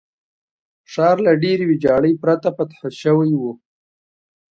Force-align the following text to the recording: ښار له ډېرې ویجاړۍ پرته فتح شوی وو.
ښار 0.91 1.17
له 1.25 1.33
ډېرې 1.43 1.63
ویجاړۍ 1.67 2.13
پرته 2.23 2.47
فتح 2.57 2.79
شوی 3.01 3.31
وو. 3.39 3.51